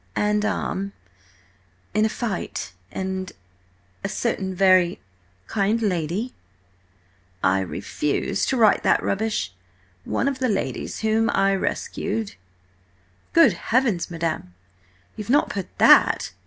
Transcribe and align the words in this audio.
"'And 0.15 0.43
arm, 0.43 0.93
in 1.93 2.05
a 2.05 2.09
fight... 2.09 2.73
and 2.91 3.31
a 4.03 4.09
certain 4.09 4.55
very... 4.55 4.99
kind 5.45 5.79
lady—'" 5.79 6.33
"I 7.43 7.59
refuse 7.59 8.43
to 8.47 8.57
write 8.57 8.81
that 8.81 9.03
rubbish! 9.03 9.53
'One 10.03 10.27
of 10.27 10.39
the 10.39 10.49
ladies 10.49 11.01
whom 11.01 11.29
I 11.29 11.53
rescued—'" 11.53 12.33
"Good 13.33 13.53
heavens, 13.53 14.09
madam, 14.09 14.55
you've 15.15 15.29
not 15.29 15.51
put 15.51 15.67
that?" 15.77 16.31